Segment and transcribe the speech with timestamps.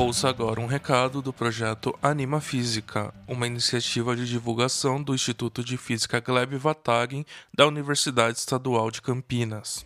[0.00, 5.76] Ouça agora um recado do projeto Anima Física, uma iniciativa de divulgação do Instituto de
[5.76, 9.84] Física Gleb Vatagen da Universidade Estadual de Campinas.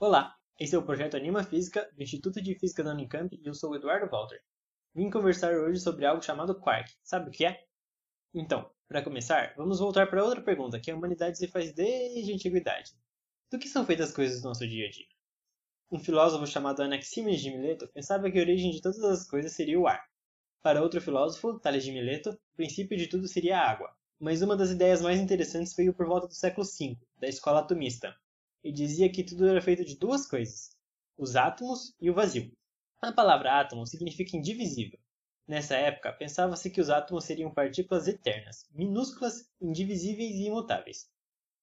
[0.00, 3.52] Olá, esse é o projeto Anima Física do Instituto de Física da Unicamp e eu
[3.52, 4.40] sou o Eduardo Walter.
[4.94, 6.90] Vim conversar hoje sobre algo chamado quark.
[7.04, 7.60] Sabe o que é?
[8.32, 12.34] Então, para começar, vamos voltar para outra pergunta que a humanidade se faz desde a
[12.34, 12.92] antiguidade.
[13.50, 15.06] Do que são feitas as coisas do nosso dia a dia?
[15.90, 19.78] Um filósofo chamado Anaximenes de Mileto pensava que a origem de todas as coisas seria
[19.78, 20.04] o ar.
[20.62, 23.94] Para outro filósofo, Tales de Mileto, o princípio de tudo seria a água.
[24.18, 28.16] Mas uma das ideias mais interessantes veio por volta do século V, da escola atomista,
[28.64, 30.70] e dizia que tudo era feito de duas coisas:
[31.16, 32.50] os átomos e o vazio.
[33.02, 34.98] A palavra átomo significa indivisível.
[35.46, 41.08] Nessa época, pensava-se que os átomos seriam partículas eternas, minúsculas, indivisíveis e imutáveis.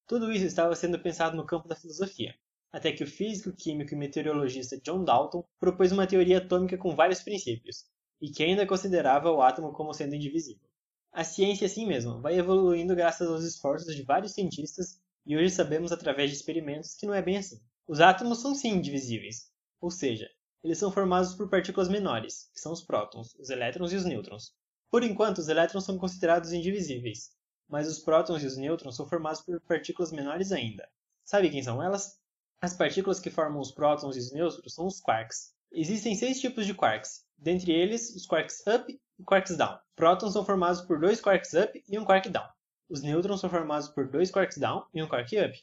[0.08, 2.34] Tudo isso estava sendo pensado no campo da filosofia,
[2.72, 7.22] até que o físico, químico e meteorologista John Dalton propôs uma teoria atômica com vários
[7.22, 7.86] princípios,
[8.22, 10.68] e que ainda considerava o átomo como sendo indivisível.
[11.12, 15.92] A ciência, assim mesmo, vai evoluindo graças aos esforços de vários cientistas, e hoje sabemos
[15.92, 17.62] através de experimentos que não é bem assim.
[17.86, 20.30] Os átomos são sim indivisíveis, ou seja,
[20.64, 24.54] eles são formados por partículas menores, que são os prótons, os elétrons e os nêutrons.
[24.90, 27.32] Por enquanto, os elétrons são considerados indivisíveis,
[27.68, 30.88] mas os prótons e os nêutrons são formados por partículas menores ainda.
[31.26, 32.18] Sabe quem são elas?
[32.62, 35.54] As partículas que formam os prótons e os nêutrons são os quarks.
[35.72, 39.78] Existem seis tipos de quarks, dentre eles os quarks up e quarks down.
[39.96, 42.48] Prótons são formados por dois quarks up e um quark down.
[42.88, 45.60] Os nêutrons são formados por dois quarks down e um quark up.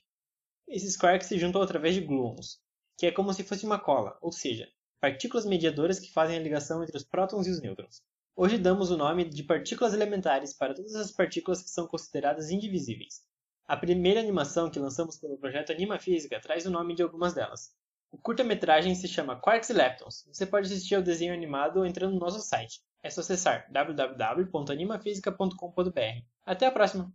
[0.69, 2.61] Esses quarks se juntam através de gluons,
[2.99, 4.69] que é como se fosse uma cola, ou seja,
[5.01, 8.03] partículas mediadoras que fazem a ligação entre os prótons e os nêutrons.
[8.37, 13.23] Hoje damos o nome de partículas elementares para todas as partículas que são consideradas indivisíveis.
[13.67, 17.73] A primeira animação que lançamos pelo projeto Anima Física traz o nome de algumas delas.
[18.13, 20.27] O curta-metragem se chama Quarks e Leptons.
[20.33, 22.81] Você pode assistir ao desenho animado entrando no nosso site.
[23.03, 26.25] É só acessar www.animafisica.com.br.
[26.45, 27.13] Até a próxima!